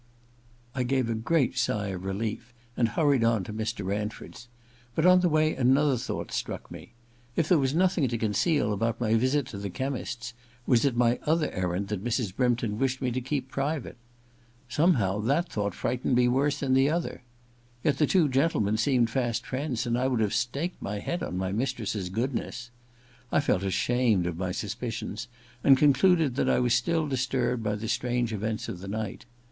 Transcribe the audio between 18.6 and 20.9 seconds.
gentlemen seemed fast friends, and I would have staked